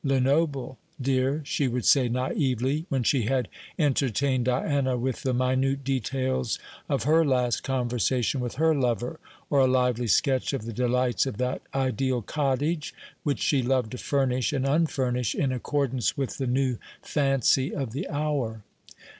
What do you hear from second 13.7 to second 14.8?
to furnish and